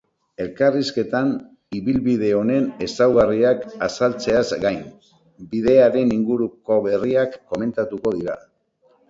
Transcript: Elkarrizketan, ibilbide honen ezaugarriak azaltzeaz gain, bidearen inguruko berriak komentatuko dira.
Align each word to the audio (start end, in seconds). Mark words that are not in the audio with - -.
Elkarrizketan, 0.43 1.27
ibilbide 1.79 2.31
honen 2.37 2.65
ezaugarriak 2.85 3.61
azaltzeaz 3.89 4.47
gain, 4.65 4.81
bidearen 5.53 6.15
inguruko 6.17 6.81
berriak 6.89 7.39
komentatuko 7.55 8.17
dira. 8.19 8.37